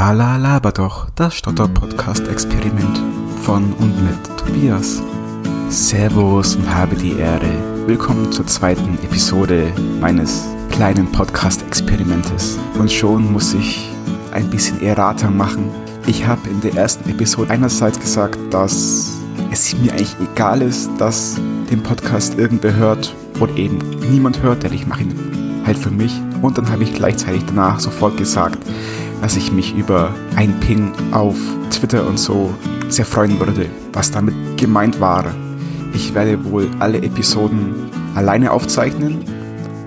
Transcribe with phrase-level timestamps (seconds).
[0.00, 3.02] Lala laber doch, das Stotter-Podcast-Experiment
[3.42, 5.02] von und mit Tobias.
[5.68, 7.52] Servus und habe die Ehre.
[7.86, 12.58] Willkommen zur zweiten Episode meines kleinen Podcast-Experimentes.
[12.78, 13.90] Und schon muss ich
[14.32, 15.70] ein bisschen Errata machen.
[16.06, 19.18] Ich habe in der ersten Episode einerseits gesagt, dass
[19.52, 21.38] es mir eigentlich egal ist, dass
[21.70, 23.78] den Podcast irgendwer hört oder eben
[24.10, 26.18] niemand hört, denn ich mache ihn halt für mich.
[26.40, 28.58] Und dann habe ich gleichzeitig danach sofort gesagt,
[29.20, 31.36] dass ich mich über ein Ping auf
[31.70, 32.54] Twitter und so
[32.88, 35.24] sehr freuen würde, was damit gemeint war.
[35.92, 37.74] Ich werde wohl alle Episoden
[38.14, 39.24] alleine aufzeichnen,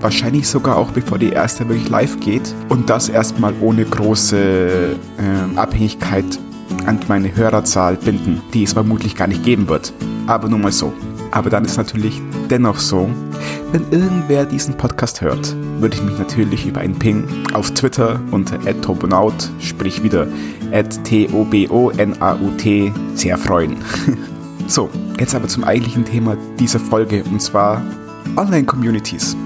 [0.00, 5.56] wahrscheinlich sogar auch bevor die erste wirklich live geht und das erstmal ohne große äh,
[5.56, 6.38] Abhängigkeit
[6.86, 9.92] an meine Hörerzahl binden, die es vermutlich gar nicht geben wird.
[10.26, 10.92] Aber nur mal so.
[11.30, 13.10] Aber dann ist natürlich dennoch so,
[13.72, 18.58] wenn irgendwer diesen Podcast hört, würde ich mich natürlich über einen Ping auf Twitter unter
[18.80, 20.28] @tobonaut, sprich wieder
[21.04, 21.32] @t-o-b-o-n-a-u-t
[23.14, 23.76] sehr freuen.
[24.68, 27.82] so, jetzt aber zum eigentlichen Thema dieser Folge und zwar
[28.36, 29.36] Online-Communities.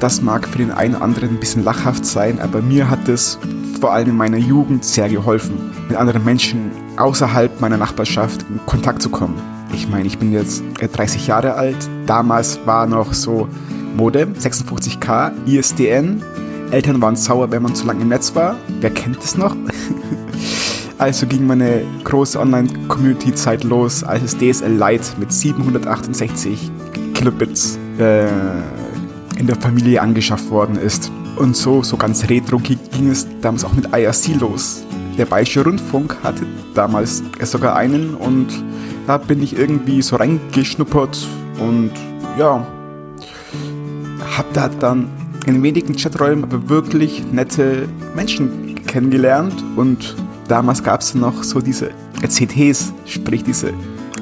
[0.00, 3.38] Das mag für den einen oder anderen ein bisschen lachhaft sein, aber mir hat es
[3.80, 9.02] vor allem in meiner Jugend sehr geholfen, mit anderen Menschen außerhalb meiner Nachbarschaft in Kontakt
[9.02, 9.34] zu kommen.
[9.72, 11.76] Ich meine, ich bin jetzt 30 Jahre alt.
[12.06, 13.48] Damals war noch so
[13.96, 16.22] Modem, 56K, ISDN.
[16.70, 18.56] Eltern waren sauer, wenn man zu lange im Netz war.
[18.80, 19.54] Wer kennt das noch?
[20.98, 26.70] also ging meine große Online-Community-Zeit los, als es DSL Lite mit 768
[27.14, 28.26] Kilobits äh,
[29.38, 31.10] in der Familie angeschafft worden ist.
[31.36, 34.84] Und so, so ganz retro ging es damals auch mit IRC los.
[35.18, 38.48] Der Bayerische Rundfunk hatte damals sogar einen und
[39.06, 41.90] da bin ich irgendwie so reingeschnuppert und
[42.38, 42.66] ja,
[44.36, 45.10] hab da dann
[45.46, 50.16] in wenigen Chaträumen aber wirklich nette Menschen kennengelernt und
[50.48, 51.90] damals gab es noch so diese
[52.26, 53.72] CTs, sprich diese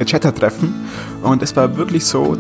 [0.05, 0.75] Chatter-Treffen
[1.23, 2.37] und es war wirklich so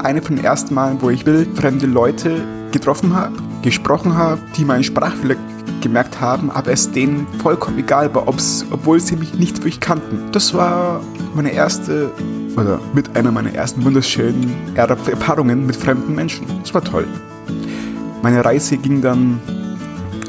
[0.00, 2.42] eine von den ersten Malen, wo ich wildfremde Leute
[2.72, 5.36] getroffen habe, gesprochen habe, die meinen Sprachfehler
[5.84, 10.32] gemerkt haben, aber es denen vollkommen egal war, obwohl sie mich nicht wirklich kannten.
[10.32, 11.00] Das war
[11.34, 12.10] meine erste,
[12.56, 16.46] oder mit einer meiner ersten wunderschönen Erfahrungen mit fremden Menschen.
[16.62, 17.06] Das war toll.
[18.22, 19.38] Meine Reise ging dann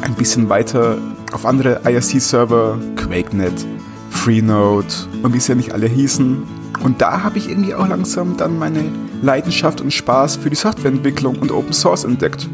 [0.02, 0.98] ein bisschen weiter
[1.32, 3.66] auf andere IRC-Server, QuakeNet,
[4.10, 4.88] Freenode
[5.24, 6.44] und wie sie ja nicht alle hießen.
[6.84, 8.84] Und da habe ich irgendwie auch langsam dann meine
[9.22, 12.50] Leidenschaft und Spaß für die Softwareentwicklung und Open Source entdeckt.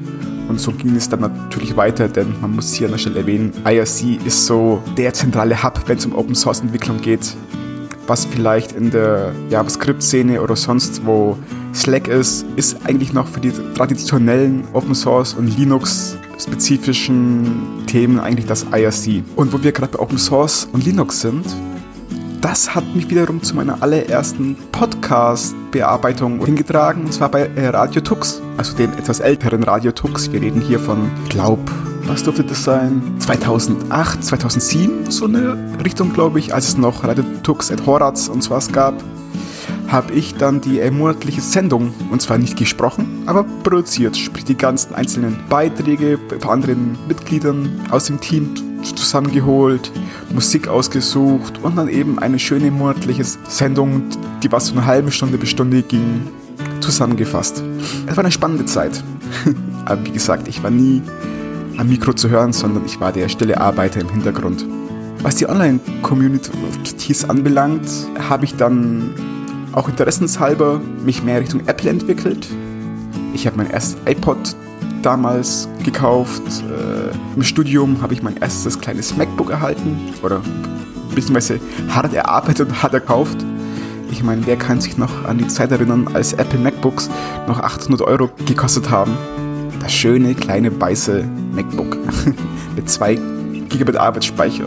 [0.51, 3.53] Und so ging es dann natürlich weiter, denn man muss hier an der Stelle erwähnen,
[3.63, 7.37] IRC ist so der zentrale Hub, wenn es um Open Source Entwicklung geht.
[8.05, 11.37] Was vielleicht in der JavaScript-Szene oder sonst wo
[11.73, 18.45] Slack ist, ist eigentlich noch für die traditionellen Open Source und Linux spezifischen Themen eigentlich
[18.45, 19.23] das IRC.
[19.37, 21.45] Und wo wir gerade bei Open Source und Linux sind,
[22.41, 28.77] das hat mich wiederum zu meiner allerersten Podcast-Bearbeitung hingetragen, und zwar bei Radio Tux, also
[28.77, 30.31] dem etwas älteren Radio Tux.
[30.31, 31.57] Wir reden hier von, glaub,
[32.03, 33.01] was durfte das sein?
[33.17, 38.43] 2008, 2007, so eine Richtung, glaube ich, als es noch Radio Tux et Horaz und
[38.43, 38.93] so was gab
[39.87, 44.95] habe ich dann die monatliche Sendung, und zwar nicht gesprochen, aber produziert, sprich die ganzen
[44.95, 49.91] einzelnen Beiträge von anderen Mitgliedern aus dem Team zusammengeholt,
[50.33, 54.03] Musik ausgesucht und dann eben eine schöne monatliche Sendung,
[54.41, 56.21] die was so eine halbe Stunde bis Stunde ging,
[56.81, 57.63] zusammengefasst.
[58.07, 59.03] Es war eine spannende Zeit.
[59.85, 61.01] Aber wie gesagt, ich war nie
[61.77, 64.65] am Mikro zu hören, sondern ich war der stille Arbeiter im Hintergrund.
[65.21, 67.87] Was die Online-Communities anbelangt,
[68.29, 69.11] habe ich dann
[69.71, 72.47] auch interessenshalber mich mehr Richtung Apple entwickelt.
[73.33, 74.55] Ich habe mein erstes iPod
[75.01, 76.41] damals gekauft.
[76.69, 80.41] Äh, Im Studium habe ich mein erstes kleines MacBook erhalten oder
[81.13, 81.59] beziehungsweise
[81.89, 83.37] hart erarbeitet und hart erkauft.
[84.11, 87.09] Ich meine, wer kann sich noch an die Zeit erinnern, als Apple MacBooks
[87.47, 89.17] noch 800 Euro gekostet haben?
[89.79, 91.23] Das schöne kleine weiße
[91.53, 91.97] MacBook
[92.75, 93.15] mit 2
[93.69, 94.65] GB Arbeitsspeicher.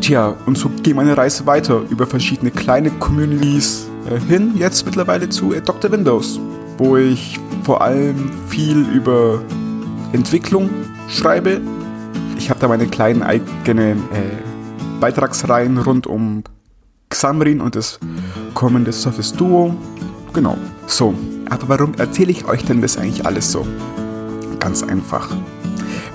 [0.00, 5.28] Tja, und so ging meine Reise weiter über verschiedene kleine Communities äh, hin, jetzt mittlerweile
[5.28, 5.92] zu Dr.
[5.92, 6.40] Windows,
[6.78, 9.42] wo ich vor allem viel über
[10.12, 10.70] Entwicklung
[11.08, 11.60] schreibe.
[12.38, 16.44] Ich habe da meine kleinen eigenen äh, Beitragsreihen rund um
[17.10, 18.00] Xamarin und das
[18.54, 19.74] kommende Surface Duo.
[20.32, 20.56] Genau.
[20.86, 21.14] So,
[21.50, 23.66] aber warum erzähle ich euch denn das eigentlich alles so?
[24.60, 25.28] Ganz einfach.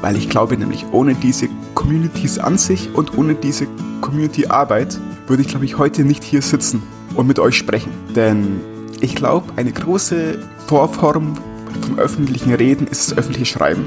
[0.02, 3.68] Weil ich glaube nämlich, ohne diese Communities an sich und ohne diese
[4.02, 6.82] Community-Arbeit würde ich, glaube ich, heute nicht hier sitzen
[7.16, 7.92] und mit euch sprechen.
[8.16, 8.62] Denn
[9.02, 11.36] ich glaube, eine große Vorform
[11.82, 13.86] vom öffentlichen Reden ist das öffentliche Schreiben.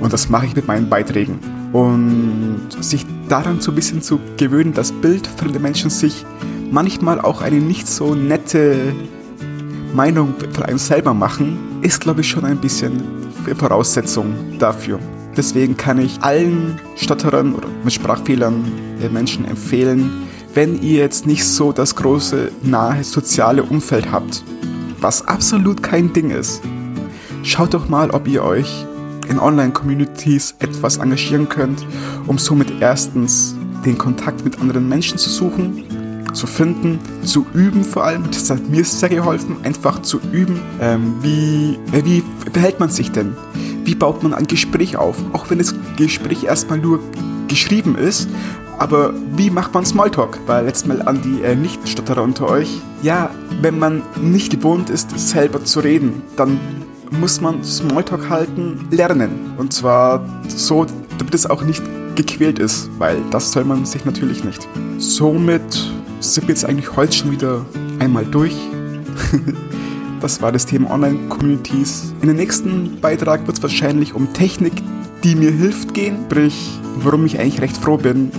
[0.00, 1.38] Und das mache ich mit meinen Beiträgen.
[1.74, 6.24] und sich daran so ein bisschen zu gewöhnen, dass bildfremde Menschen sich
[6.70, 8.94] manchmal auch eine nicht so nette
[9.94, 13.02] Meinung von einem selber machen, ist glaube ich schon ein bisschen
[13.56, 14.98] Voraussetzung dafür.
[15.36, 18.64] Deswegen kann ich allen Stotterern oder mit Sprachfehlern
[19.00, 20.10] der Menschen empfehlen,
[20.54, 24.44] wenn ihr jetzt nicht so das große, nahe soziale Umfeld habt,
[25.00, 26.62] was absolut kein Ding ist,
[27.42, 28.86] schaut doch mal, ob ihr euch
[29.28, 31.84] in Online-Communities etwas engagieren könnt,
[32.26, 35.84] um somit erstens den Kontakt mit anderen Menschen zu suchen,
[36.34, 38.24] zu finden, zu üben vor allem.
[38.30, 40.60] Das hat mir sehr geholfen, einfach zu üben.
[40.80, 42.22] Ähm, wie, äh, wie
[42.52, 43.34] verhält man sich denn?
[43.84, 45.16] Wie baut man ein Gespräch auf?
[45.32, 47.00] Auch wenn das Gespräch erstmal nur
[47.48, 48.28] geschrieben ist,
[48.78, 50.38] aber wie macht man Smalltalk?
[50.46, 52.80] Weil letztes Mal an die äh, Nicht-Stotterer unter euch.
[53.02, 56.58] Ja, wenn man nicht gewohnt ist, selber zu reden, dann
[57.20, 59.52] muss man Smalltalk halten lernen.
[59.56, 60.86] Und zwar so,
[61.18, 61.82] damit es auch nicht
[62.16, 64.68] gequält ist, weil das soll man sich natürlich nicht.
[64.98, 65.90] Somit
[66.32, 67.66] sind wir jetzt eigentlich heute schon wieder
[67.98, 68.54] einmal durch.
[70.20, 72.14] das war das Thema Online-Communities.
[72.22, 74.72] In dem nächsten Beitrag wird es wahrscheinlich um Technik,
[75.22, 76.16] die mir hilft, gehen.
[76.30, 78.30] Sprich, warum ich eigentlich recht froh bin,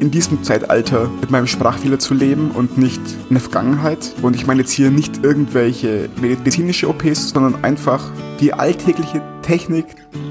[0.00, 4.14] in diesem Zeitalter mit meinem Sprachfehler zu leben und nicht in der Vergangenheit.
[4.22, 9.86] Und ich meine jetzt hier nicht irgendwelche medizinische OPs, sondern einfach die alltägliche Technik,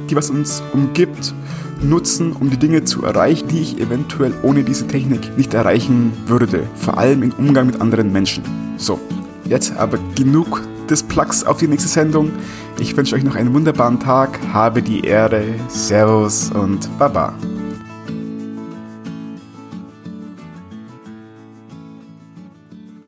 [0.09, 1.33] die was uns umgibt,
[1.83, 6.63] nutzen, um die Dinge zu erreichen, die ich eventuell ohne diese Technik nicht erreichen würde.
[6.75, 8.43] Vor allem im Umgang mit anderen Menschen.
[8.77, 8.99] So,
[9.45, 12.31] jetzt aber genug des Plugs auf die nächste Sendung.
[12.79, 17.33] Ich wünsche euch noch einen wunderbaren Tag, habe die Ehre, Servus und Baba.